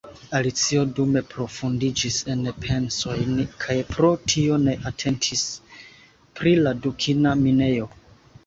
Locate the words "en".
2.35-2.41